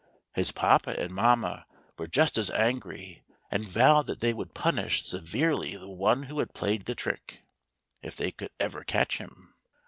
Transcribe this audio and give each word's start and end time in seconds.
His 0.33 0.51
papa 0.51 0.99
and 0.99 1.11
mamma 1.13 1.67
were 1.95 2.07
just 2.07 2.35
as 2.35 2.49
angry, 2.49 3.23
and 3.51 3.67
vowed 3.69 4.07
that 4.07 4.19
they 4.19 4.33
would 4.33 4.55
punish 4.55 5.05
severe 5.05 5.55
ly 5.55 5.77
the 5.77 5.91
one 5.91 6.23
who 6.23 6.39
had 6.39 6.55
played 6.55 6.85
the 6.85 6.95
trick, 6.95 7.43
if 8.01 8.15
they 8.15 8.31
could 8.31 8.49
ever 8.59 8.83
catch 8.83 9.19
him. 9.19 9.53